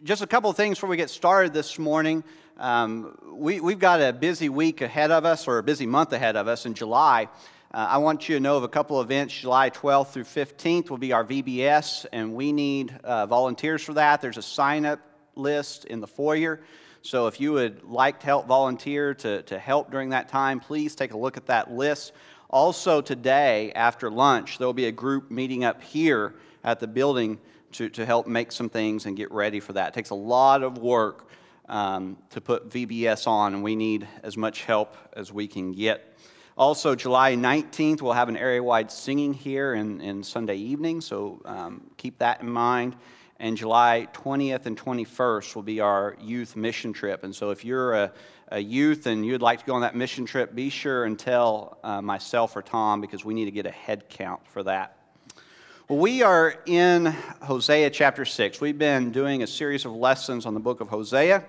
[0.05, 2.23] just a couple of things before we get started this morning.
[2.57, 6.37] Um, we, we've got a busy week ahead of us, or a busy month ahead
[6.37, 7.27] of us in July.
[7.75, 9.37] Uh, I want you to know of a couple of events.
[9.37, 14.21] July 12th through 15th will be our VBS, and we need uh, volunteers for that.
[14.21, 15.01] There's a sign up
[15.35, 16.61] list in the foyer.
[17.01, 20.95] So if you would like to help volunteer to, to help during that time, please
[20.95, 22.13] take a look at that list.
[22.49, 27.37] Also, today after lunch, there will be a group meeting up here at the building
[27.73, 29.89] to, to help make some things and get ready for that.
[29.89, 31.27] It takes a lot of work
[31.67, 36.14] um, to put VBS on, and we need as much help as we can get.
[36.57, 41.41] Also, July 19th, we'll have an area wide singing here in, in Sunday evening, so
[41.43, 42.95] um, keep that in mind.
[43.41, 47.25] And July 20th and 21st will be our youth mission trip.
[47.25, 48.13] And so, if you're a,
[48.47, 51.77] a youth and you'd like to go on that mission trip, be sure and tell
[51.83, 54.97] uh, myself or Tom because we need to get a head count for that.
[55.89, 57.07] Well, we are in
[57.41, 58.61] Hosea chapter 6.
[58.61, 61.43] We've been doing a series of lessons on the book of Hosea.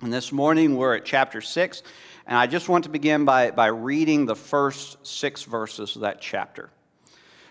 [0.00, 1.82] And this morning we're at chapter 6.
[2.26, 6.20] And I just want to begin by, by reading the first six verses of that
[6.20, 6.70] chapter.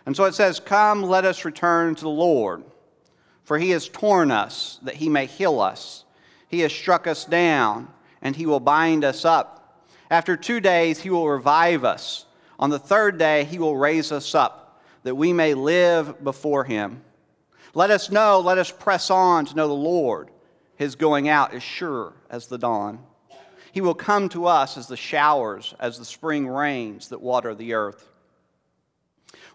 [0.06, 2.64] And so it says, Come, let us return to the Lord,
[3.44, 6.06] for he has torn us that he may heal us.
[6.48, 7.88] He has struck us down,
[8.22, 9.88] and he will bind us up.
[10.10, 12.26] After two days, he will revive us.
[12.60, 17.02] On the third day, he will raise us up, that we may live before him.
[17.74, 20.30] Let us know, let us press on to know the Lord.
[20.76, 23.00] His going out is sure as the dawn.
[23.74, 27.74] He will come to us as the showers, as the spring rains that water the
[27.74, 28.08] earth.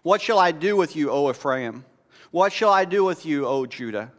[0.03, 1.85] What shall I do with you, O Ephraim?
[2.31, 4.11] What shall I do with you, O Judah?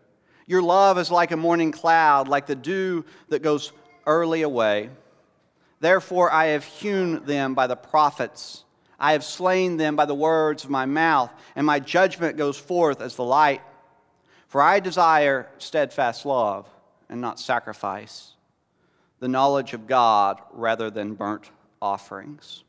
[0.46, 3.72] Your love is like a morning cloud, like the dew that goes
[4.06, 4.88] early away.
[5.80, 8.64] Therefore, I have hewn them by the prophets.
[8.98, 13.02] I have slain them by the words of my mouth, and my judgment goes forth
[13.02, 13.60] as the light.
[14.48, 16.66] For I desire steadfast love
[17.10, 18.32] and not sacrifice
[19.20, 21.50] the knowledge of God rather than burnt
[21.80, 22.64] offerings.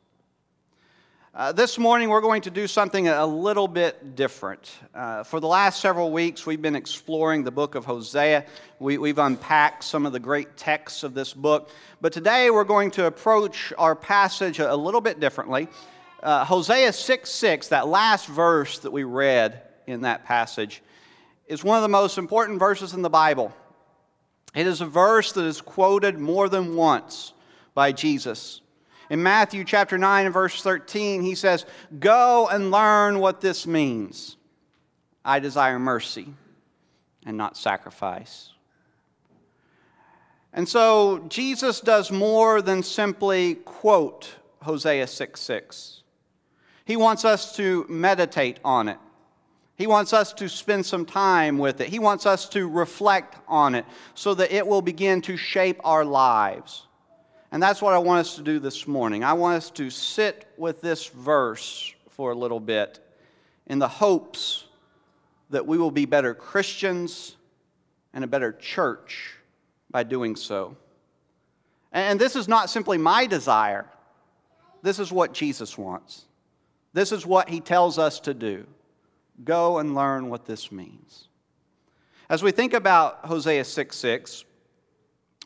[1.34, 4.70] Uh, this morning, we're going to do something a little bit different.
[4.94, 8.44] Uh, for the last several weeks, we've been exploring the book of Hosea.
[8.78, 11.70] We, have unpacked some of the great texts of this book.
[12.02, 15.68] But today, we're going to approach our passage a, a little bit differently.
[16.22, 20.82] Uh, Hosea 6 6, that last verse that we read in that passage,
[21.46, 23.54] is one of the most important verses in the Bible.
[24.54, 27.32] It is a verse that is quoted more than once
[27.74, 28.60] by Jesus.
[29.08, 31.66] In Matthew chapter 9 and verse 13, he says,
[31.98, 34.36] Go and learn what this means.
[35.24, 36.34] I desire mercy
[37.24, 38.52] and not sacrifice.
[40.52, 46.02] And so Jesus does more than simply quote Hosea 6 6.
[46.84, 48.98] He wants us to meditate on it.
[49.82, 51.88] He wants us to spend some time with it.
[51.88, 53.84] He wants us to reflect on it
[54.14, 56.86] so that it will begin to shape our lives.
[57.50, 59.24] And that's what I want us to do this morning.
[59.24, 63.00] I want us to sit with this verse for a little bit
[63.66, 64.66] in the hopes
[65.50, 67.34] that we will be better Christians
[68.14, 69.34] and a better church
[69.90, 70.76] by doing so.
[71.90, 73.86] And this is not simply my desire,
[74.80, 76.26] this is what Jesus wants.
[76.92, 78.64] This is what he tells us to do.
[79.44, 81.28] Go and learn what this means.
[82.28, 84.44] As we think about Hosea 6 6,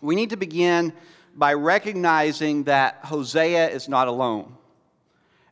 [0.00, 0.92] we need to begin
[1.34, 4.56] by recognizing that Hosea is not alone.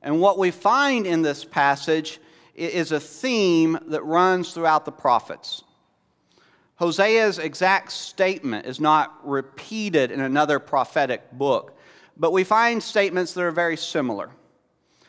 [0.03, 2.21] And what we find in this passage
[2.55, 5.65] is a theme that runs throughout the prophets.
[6.77, 11.79] Hosea's exact statement is not repeated in another prophetic book,
[12.17, 14.31] but we find statements that are very similar.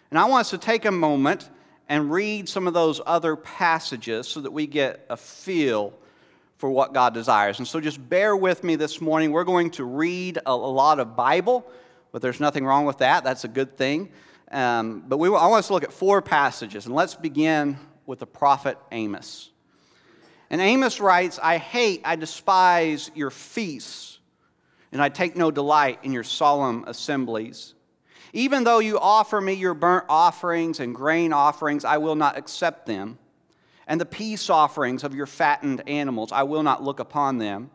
[0.09, 1.49] And I want us to take a moment
[1.87, 5.93] and read some of those other passages so that we get a feel
[6.57, 7.59] for what God desires.
[7.59, 9.31] And so just bear with me this morning.
[9.31, 11.65] We're going to read a, lot of Bible,
[12.11, 13.23] but there's nothing wrong with that.
[13.23, 14.09] That's a good thing.
[14.51, 18.19] Um, but we, I want us to look at four passages, and let's begin with
[18.19, 19.51] the prophet Amos.
[20.49, 24.19] And Amos writes, I hate, I despise your feasts.
[24.91, 27.74] and I take no delight in your solemn assemblies.
[28.35, 32.85] Even though you offer me your burnt offerings and grain offerings, I will not accept
[32.85, 33.17] them.
[33.87, 37.71] And the peace offerings of your fattened animals, I will not look upon them.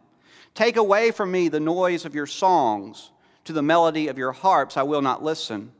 [0.54, 3.10] Take away from me the noise of your songs.
[3.44, 5.72] To the melody of your harps, I will not listen.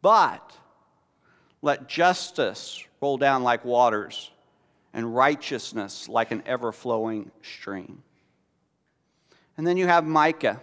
[0.00, 0.56] But
[1.60, 4.30] let justice roll down like waters
[4.94, 8.02] and righteousness like an ever flowing stream.
[9.58, 10.62] And then you have Micah.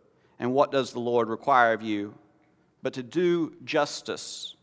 [0.41, 2.15] and what does the Lord require of you,
[2.81, 4.55] but to do justice,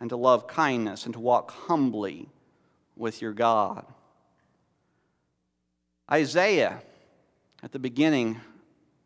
[0.00, 2.30] and to love kindness, and to walk humbly
[2.96, 3.84] with your God.
[6.10, 6.80] Isaiah,
[7.62, 8.40] at the beginning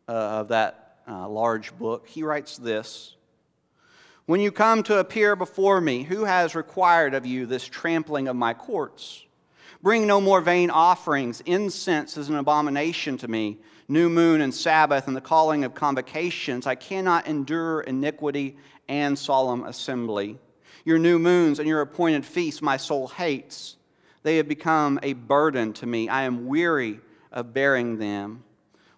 [0.07, 3.15] uh, of that uh, large book, he writes this
[4.25, 8.37] when you come to appear before me, who has required of you this trampling of
[8.37, 9.25] my courts?
[9.83, 11.41] Bring no more vain offerings.
[11.41, 13.57] Incense is an abomination to me.
[13.91, 16.65] New moon and Sabbath and the calling of convocations.
[16.65, 18.55] I cannot endure iniquity
[18.87, 20.39] and solemn assembly.
[20.85, 23.75] Your new moons and your appointed feasts my soul hates.
[24.23, 26.07] They have become a burden to me.
[26.07, 27.01] I am weary
[27.33, 28.45] of bearing them.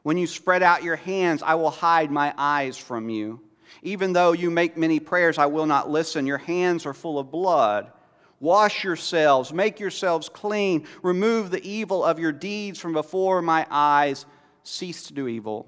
[0.03, 3.41] When you spread out your hands, I will hide my eyes from you.
[3.81, 6.27] Even though you make many prayers, I will not listen.
[6.27, 7.91] Your hands are full of blood.
[8.39, 14.27] Wash yourselves, make yourselves clean, remove the evil of your deeds from before my eyes.
[14.63, 15.68] Cease to do evil,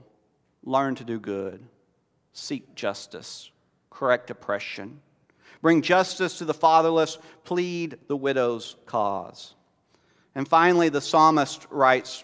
[0.64, 1.64] learn to do good,
[2.34, 3.52] seek justice,
[3.90, 5.02] correct oppression,
[5.62, 9.54] bring justice to the fatherless, plead the widow's cause.
[10.34, 12.24] And finally, the psalmist writes,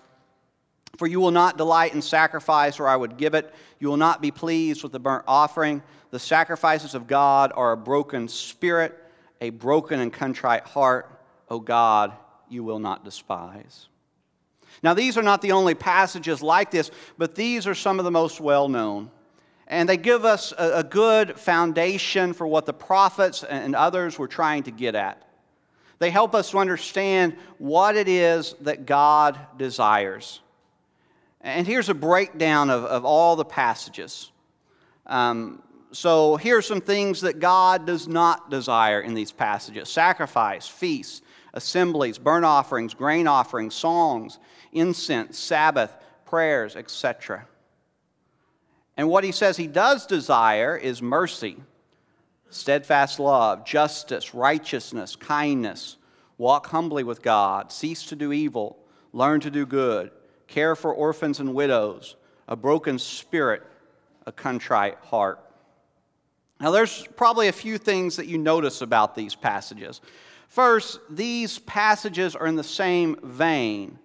[0.98, 3.54] for you will not delight in sacrifice, or I would give it.
[3.80, 5.82] You will not be pleased with the burnt offering.
[6.12, 8.98] The sacrifices of God are a broken spirit,
[9.40, 11.24] a broken and contrite heart.
[11.50, 12.14] O God,
[12.50, 13.88] you will not despise.
[14.84, 18.12] Now, these are not the only passages like this, but these are some of the
[18.12, 19.12] most well known.
[19.68, 24.28] And they give us a, a good foundation for what the prophets and others were
[24.28, 25.26] trying to get at.
[26.00, 30.42] They help us to understand what it is that God desires.
[31.42, 34.32] And here's a breakdown of, of all the passages.
[35.06, 41.22] Um, so are some things that God does not desire in these passages sacrifice, feasts,
[41.54, 44.40] assemblies, burnt offerings, grain offerings, songs,
[44.72, 45.96] incense, Sabbath,
[46.26, 47.46] prayers, etc.
[48.98, 51.58] And what he says he does desire is mercy,
[52.50, 55.98] steadfast love, justice, righteousness, kindness,
[56.38, 58.78] walk humbly with God, cease to do evil,
[59.14, 60.12] learn to do good
[60.52, 62.16] care for orphans and widows,
[62.48, 63.64] a broken spirit,
[64.26, 65.40] a contrite heart.
[66.60, 70.02] Now, there's probably a few things that you notice about these passages.
[70.48, 73.98] First, these passages are in the same vein,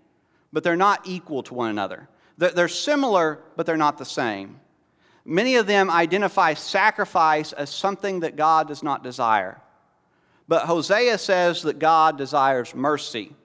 [0.57, 2.09] but they're not equal to one another.
[2.39, 4.59] They're similar, but they're not the same.
[5.23, 9.61] Many of them identify sacrifice as something that God does not desire.
[10.49, 13.37] But Hosea says that God desires mercy.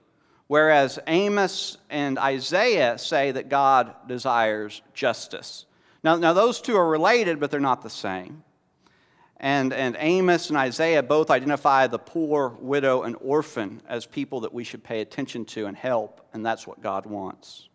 [0.48, 5.66] Whereas Amos and Isaiah say that God desires justice.
[6.06, 8.42] Now, now those two are related, but they're not the same.
[9.44, 14.54] And, and Amos and Isaiah both identify the poor, widow, and orphan as people that
[14.54, 17.68] we should pay attention to and help, and that's what God wants.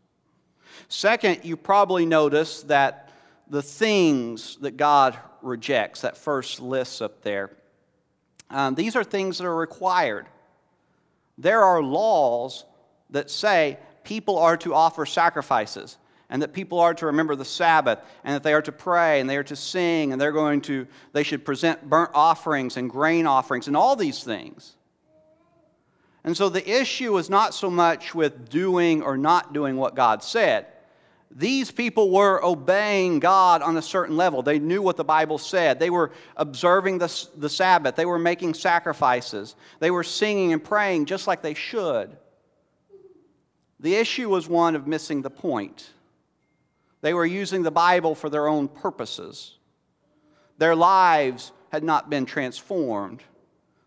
[0.89, 3.11] Second, you probably notice that
[3.49, 7.51] the things that God rejects, that first list up there,
[8.49, 10.27] um, these are things that are required.
[11.37, 12.65] There are laws
[13.11, 18.01] that say people are to offer sacrifices and that people are to remember the Sabbath
[18.25, 20.87] and that they are to pray and they are to sing and they're going to
[21.13, 24.77] they should present burnt offerings and grain offerings and all these things.
[26.25, 30.25] And so the issue is not so much with doing or not doing what God
[30.25, 30.67] said.
[31.31, 34.43] These people were obeying God on a certain level.
[34.43, 35.79] They knew what the Bible said.
[35.79, 37.95] They were observing the, the Sabbath.
[37.95, 39.55] They were making sacrifices.
[39.79, 42.17] They were singing and praying just like they should.
[43.79, 45.91] The issue was one of missing the point.
[47.01, 49.57] They were using the Bible for their own purposes.
[50.59, 53.23] Their lives had not been transformed.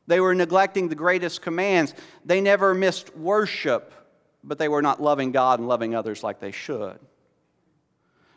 [0.08, 1.94] They were neglecting the greatest commands.
[2.26, 3.94] They never missed worship,
[4.44, 7.00] but they were not loving God and loving others like they should.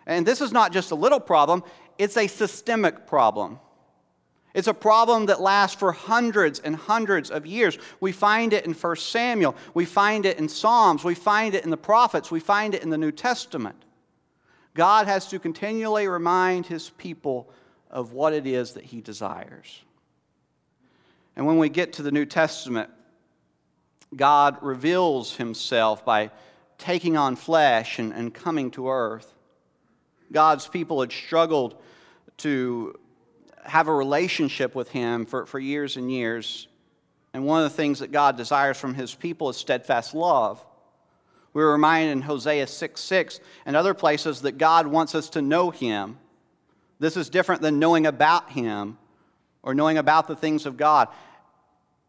[0.06, 1.62] And this is not just a little problem,
[1.98, 3.58] it's a systemic problem.
[4.54, 7.78] It's a problem that lasts for hundreds and hundreds of years.
[8.00, 11.70] We find it in 1 Samuel, we find it in Psalms, we find it in
[11.70, 13.82] the prophets, we find it in the New Testament.
[14.74, 17.50] God has to continually remind his people
[17.90, 19.82] of what it is that he desires.
[21.36, 22.90] And when we get to the New Testament,
[24.14, 26.30] God reveals himself by
[26.78, 29.32] taking on flesh and, and coming to earth.
[30.30, 31.76] God's people had struggled
[32.38, 32.98] to
[33.64, 36.66] have a relationship with him for, for years and years.
[37.32, 40.64] And one of the things that God desires from his people is steadfast love.
[41.54, 45.42] We were reminded in Hosea 6 6 and other places that God wants us to
[45.42, 46.18] know him.
[46.98, 48.98] This is different than knowing about him
[49.62, 51.08] or knowing about the things of God.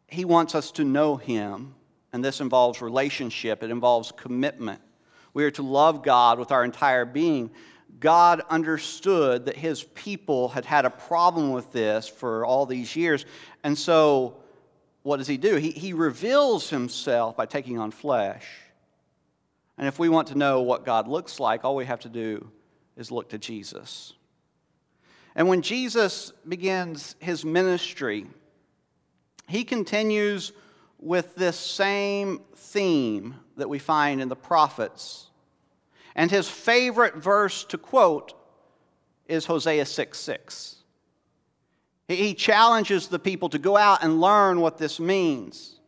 [0.07, 1.75] He wants us to know him,
[2.13, 4.81] and this involves relationship, it involves commitment.
[5.33, 7.50] We are to love God with our entire being.
[8.00, 13.25] God understood that his people had had a problem with this for all these years.
[13.63, 14.38] And so,
[15.01, 15.55] what does he do?
[15.55, 18.45] He, he reveals himself by taking on flesh.
[19.77, 22.50] And if we want to know what God looks like, all we have to do
[22.96, 24.13] is look to Jesus.
[25.36, 28.27] And when Jesus begins his ministry,
[29.48, 30.51] he continues
[31.00, 35.27] with this same theme that we find in the prophets
[36.15, 38.34] and his favorite verse to quote
[39.27, 40.75] is Hosea 6 6.
[42.08, 45.80] He challenges the people to go out and learn what this means.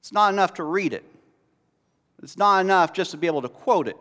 [0.00, 1.04] It's not enough to read it,
[2.24, 3.96] it's not enough just to be able to quote it.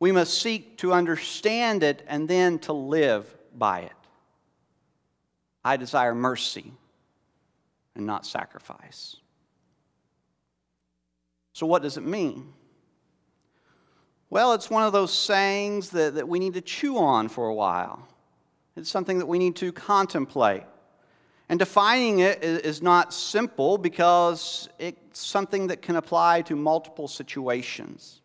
[0.00, 3.26] We must seek to understand it and then to live
[3.56, 3.92] by it.
[5.64, 6.72] I desire mercy
[7.94, 9.16] and not sacrifice.
[11.52, 12.52] So, what does it mean?
[14.30, 17.54] Well, it's one of those sayings that, that we need to chew on for a
[17.54, 18.06] while.
[18.76, 20.64] It's something that we need to contemplate.
[21.48, 28.20] And defining it is not simple because it's something that can apply to multiple situations.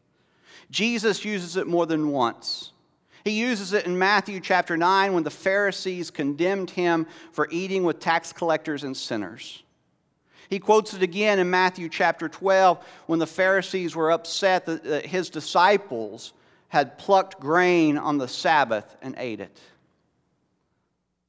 [0.69, 2.71] Jesus uses it more than once.
[3.23, 7.99] He uses it in Matthew chapter 9 when the Pharisees condemned him for eating with
[7.99, 9.63] tax collectors and sinners.
[10.49, 15.29] He quotes it again in Matthew chapter 12 when the Pharisees were upset that his
[15.29, 16.33] disciples
[16.67, 19.57] had plucked grain on the Sabbath and ate it.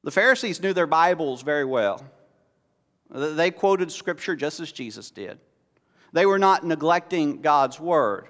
[0.05, 2.05] The Pharisees knew their Bibles very well.
[3.09, 5.39] They quoted Scripture just as Jesus did.
[6.13, 8.27] They were not neglecting God's Word.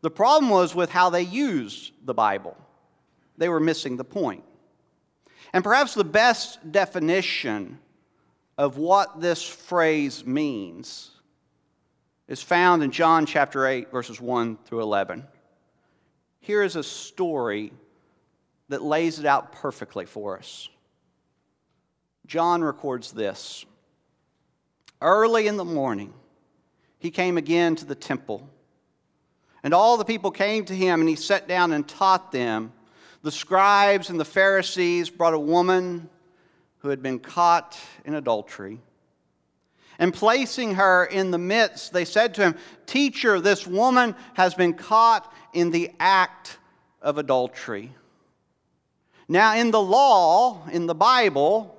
[0.00, 2.56] The problem was with how they used the Bible,
[3.36, 4.42] they were missing the point.
[5.52, 7.78] And perhaps the best definition
[8.58, 11.12] of what this phrase means
[12.26, 15.24] is found in John chapter 8, verses 1 through 11.
[16.40, 17.72] Here is a story
[18.68, 20.68] that lays it out perfectly for us.
[22.28, 23.64] John records this
[25.00, 26.12] Early in the morning,
[26.98, 28.48] he came again to the temple,
[29.62, 32.72] and all the people came to him, and he sat down and taught them.
[33.22, 36.08] The scribes and the Pharisees brought a woman
[36.78, 38.78] who had been caught in adultery.
[39.98, 42.54] And placing her in the midst, they said to him,
[42.86, 46.58] Teacher, this woman has been caught in the act
[47.02, 47.92] of adultery.
[49.26, 51.77] Now, in the law, in the Bible,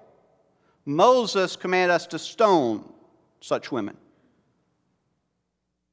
[0.85, 2.87] Moses commanded us to stone
[3.41, 3.97] such women.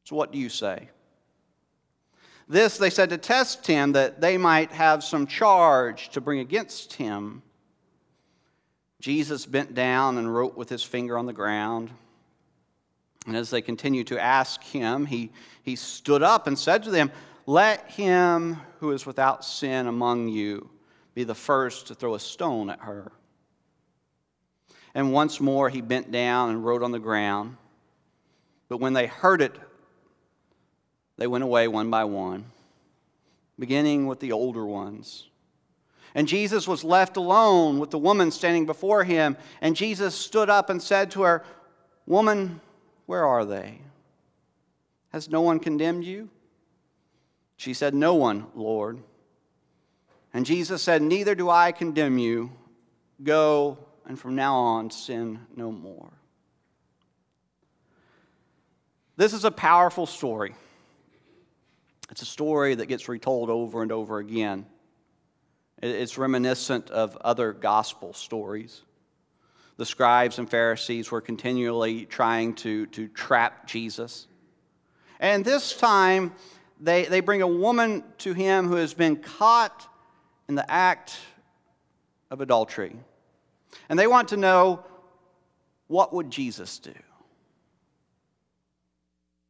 [0.05, 0.89] So, what do you say?
[2.49, 6.93] This they said to test him, that they might have some charge to bring against
[6.93, 7.43] him.
[9.01, 11.91] Jesus bent down and wrote with his finger on the ground.
[13.27, 15.33] And as they continued to ask him, he,
[15.65, 17.11] he stood up and said to them,
[17.47, 20.71] Let him who is without sin among you
[21.15, 23.11] be the first to throw a stone at her.
[24.97, 27.59] And once more he bent down and wrote on the ground.
[28.71, 29.55] But when they heard it,
[31.19, 32.47] they went away one by one,
[33.59, 35.29] beginning with the older ones.
[36.15, 39.37] And Jesus was left alone with the woman standing before him.
[39.61, 41.45] And Jesus stood up and said to her,
[42.07, 42.63] Woman,
[43.05, 43.81] where are they?
[45.11, 46.31] Has no one condemned you?
[47.59, 49.03] She said, No one, Lord.
[50.33, 52.51] And Jesus said, Neither do I condemn you.
[53.23, 56.13] Go, and from now on, sin no more.
[59.17, 60.55] This is a powerful story.
[62.11, 64.67] It's a story that gets retold over and over again.
[65.83, 68.83] It's reminiscent of other gospel stories.
[69.77, 74.27] The scribes and Pharisees were continually trying to, to trap Jesus.
[75.21, 76.33] And this time,
[76.81, 79.87] they, they bring a woman to him who has been caught
[80.49, 81.19] in the act
[82.31, 82.97] of adultery.
[83.89, 84.85] And they want to know
[85.87, 86.95] what would Jesus do?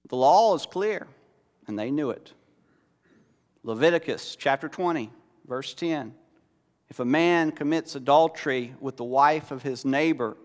[0.09, 1.07] The law is clear,
[1.67, 2.33] and they knew it.
[3.63, 5.11] Leviticus chapter 20,
[5.49, 6.15] verse 10.
[6.89, 10.37] If a man commits adultery with the wife of his neighbor,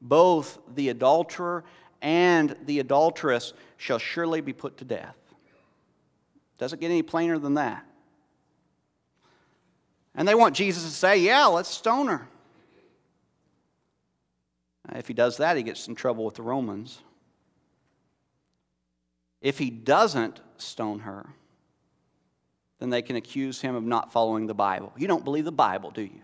[0.00, 1.64] both the adulterer
[2.00, 5.16] and the adulteress shall surely be put to death.
[6.58, 7.84] Doesn't get any plainer than that.
[10.14, 12.28] And they want Jesus to say, Yeah, let's stone her.
[14.88, 16.98] Uh, if he does that, he gets in trouble with the Romans.
[19.40, 21.26] If he doesn't stone her,
[22.78, 24.92] then they can accuse him of not following the Bible.
[24.96, 26.20] You don't believe the Bible, do you?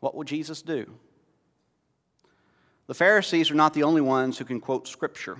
[0.00, 0.90] What will Jesus do?
[2.86, 5.38] The Pharisees are not the only ones who can quote Scripture.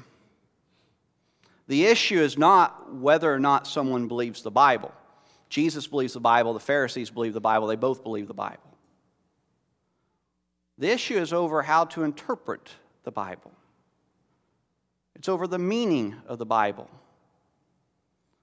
[1.69, 4.93] The issue is not whether or not someone believes the Bible.
[5.49, 8.76] Jesus believes the Bible, the Pharisees believe the Bible, they both believe the Bible.
[10.79, 12.71] The issue is over how to interpret
[13.05, 13.53] the Bible,
[15.15, 16.91] it's over the meaning of the Bible.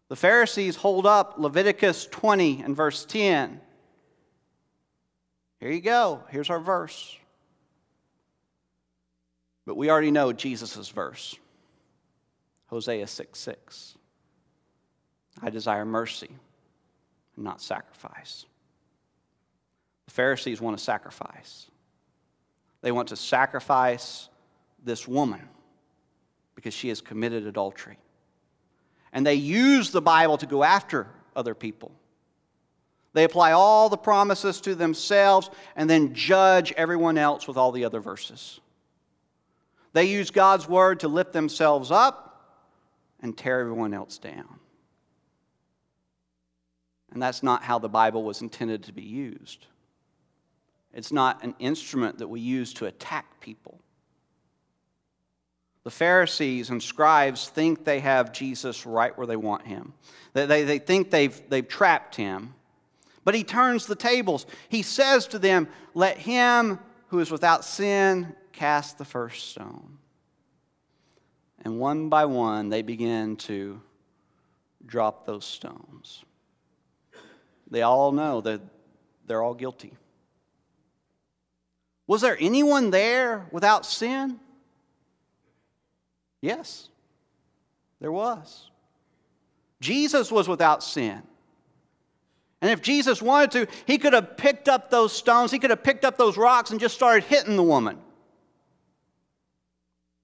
[0.09, 3.59] The Pharisees hold up Leviticus 20 and verse 10.
[5.59, 6.21] Here you go.
[6.29, 7.17] Here's our verse.
[9.65, 11.35] But we already know Jesus' verse
[12.67, 13.97] Hosea 6 6.
[15.41, 16.29] I desire mercy
[17.37, 18.45] not sacrifice.
[20.05, 21.67] The Pharisees want to sacrifice.
[22.83, 24.29] They want to sacrifice
[24.83, 25.41] this woman
[26.53, 27.97] because she has committed adultery.
[29.13, 31.91] And they use the Bible to go after other people.
[33.13, 37.85] They apply all the promises to themselves and then judge everyone else with all the
[37.85, 38.59] other verses.
[39.93, 42.59] They use God's word to lift themselves up
[43.21, 44.59] and tear everyone else down.
[47.13, 49.67] And that's not how the Bible was intended to be used.
[50.93, 53.79] It's not an instrument that we use to attack people.
[55.83, 59.93] The Pharisees and scribes think they have Jesus right where they want him.
[60.33, 62.53] They, they, they think they've, they've trapped him.
[63.25, 64.45] But he turns the tables.
[64.69, 69.97] He says to them, Let him who is without sin cast the first stone.
[71.65, 73.81] And one by one, they begin to
[74.85, 76.23] drop those stones.
[77.69, 78.61] They all know that
[79.25, 79.93] they're all guilty.
[82.07, 84.39] Was there anyone there without sin?
[86.41, 86.89] Yes,
[88.01, 88.69] there was.
[89.79, 91.21] Jesus was without sin.
[92.61, 95.83] And if Jesus wanted to, he could have picked up those stones, he could have
[95.83, 97.97] picked up those rocks and just started hitting the woman.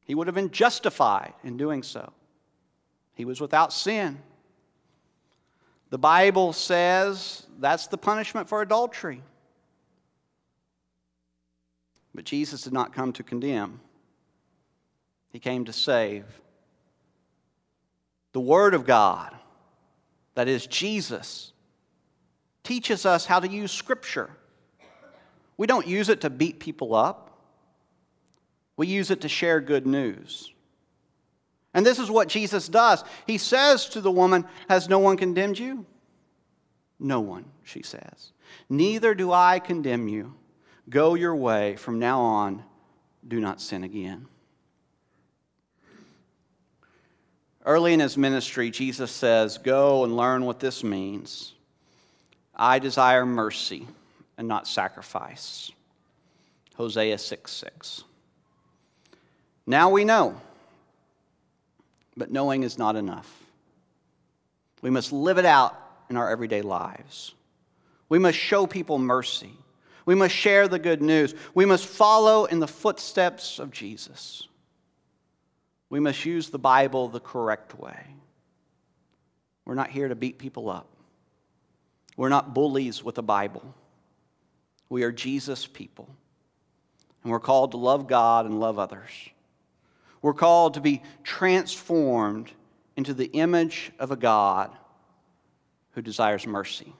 [0.05, 2.11] He would have been justified in doing so.
[3.13, 4.19] He was without sin.
[5.89, 9.21] The Bible says that's the punishment for adultery.
[12.13, 13.81] But Jesus did not come to condemn,
[15.31, 16.25] He came to save.
[18.31, 19.35] The Word of God,
[20.35, 21.51] that is Jesus,
[22.63, 24.29] teaches us how to use Scripture.
[25.57, 27.25] We don't use it to beat people up.
[28.77, 30.53] We use it to share good news.
[31.73, 33.03] And this is what Jesus does.
[33.27, 35.85] He says to the woman, Has no one condemned you?
[36.99, 38.31] No one, she says.
[38.69, 40.35] Neither do I condemn you.
[40.89, 41.75] Go your way.
[41.75, 42.63] From now on,
[43.28, 44.25] do not sin again.
[47.65, 51.54] Early in his ministry, Jesus says, Go and learn what this means.
[52.56, 53.88] I desire mercy
[54.38, 55.71] and not sacrifice.
[56.75, 58.04] Hosea 6 6.
[59.67, 60.39] Now we know,
[62.17, 63.32] but knowing is not enough.
[64.82, 65.75] We must live it out
[66.10, 67.34] in our everyday lives.
[68.08, 69.52] We must show people mercy.
[70.09, 71.35] We must share the good news.
[71.53, 74.47] We must follow in the footsteps of Jesus.
[75.91, 78.07] We must use the Bible the correct way.
[79.65, 80.87] We're not here to beat people up.
[82.17, 83.75] We're not bullies with the Bible.
[84.89, 86.09] We are Jesus people.
[87.21, 89.11] And we're called to love God and love others.
[90.23, 92.51] We're called to be transformed
[92.97, 94.75] into the image of a God
[95.91, 96.95] who desires mercy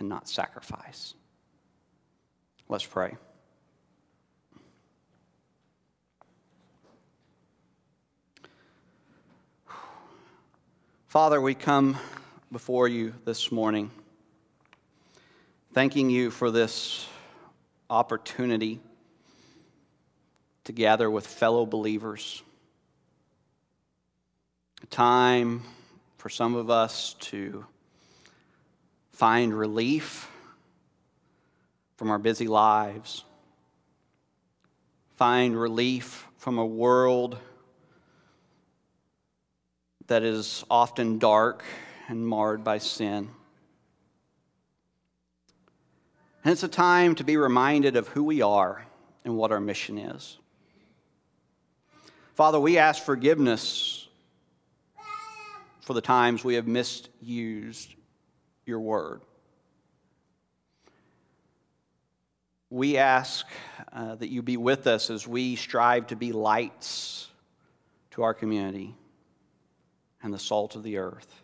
[0.00, 1.14] and not sacrifice.
[2.68, 3.14] Let's pray.
[11.06, 11.96] Father, we come
[12.50, 13.92] before you this morning,
[15.74, 17.06] thanking you for this
[17.88, 18.80] opportunity
[20.64, 22.42] to gather with fellow believers,
[24.82, 25.62] a time
[26.18, 27.64] for some of us to
[29.12, 30.28] find relief
[31.96, 33.24] from our busy lives,
[35.16, 37.38] find relief from a world
[40.06, 41.64] that is often dark
[42.08, 43.30] and marred by sin.
[46.44, 48.86] And it's a time to be reminded of who we are
[49.24, 50.38] and what our mission is.
[52.34, 54.06] Father, we ask forgiveness
[55.80, 57.94] for the times we have misused
[58.64, 59.22] your word.
[62.70, 63.46] We ask
[63.92, 67.28] uh, that you be with us as we strive to be lights
[68.12, 68.94] to our community
[70.22, 71.42] and the salt of the earth.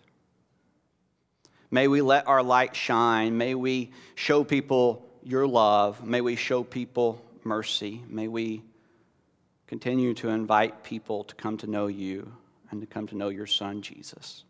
[1.70, 3.38] May we let our light shine.
[3.38, 6.04] May we show people your love.
[6.04, 8.02] May we show people mercy.
[8.08, 8.62] May we
[9.66, 12.30] continue to invite people to come to know you
[12.70, 14.44] and to come to know your Son, Jesus.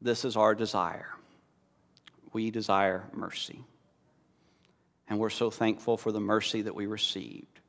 [0.00, 1.08] This is our desire.
[2.32, 3.64] We desire mercy.
[5.10, 7.60] And we're so thankful for the mercy that we received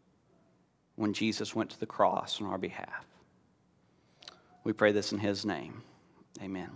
[0.95, 3.05] when Jesus went to the cross on our behalf.
[4.63, 5.81] We pray this in his name.
[6.41, 6.69] Amen.